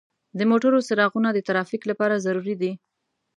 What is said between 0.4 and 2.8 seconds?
موټرو څراغونه د ترافیک لپاره ضروري دي.